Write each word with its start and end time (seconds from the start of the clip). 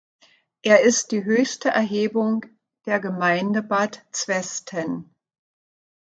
Er 0.63 0.81
ist 0.81 1.11
die 1.11 1.25
höchste 1.25 1.69
Erhebung 1.69 2.41
der 2.87 2.99
Gemeinde 2.99 3.61
Bad 3.61 4.03
Zwesten. 4.11 5.13